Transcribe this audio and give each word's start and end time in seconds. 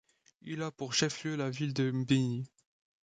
Il 0.41 0.63
a 0.63 0.71
pour 0.71 0.95
chef-lieu 0.95 1.35
la 1.35 1.51
ville 1.51 1.75
de 1.75 1.91
Mbini. 1.91 2.49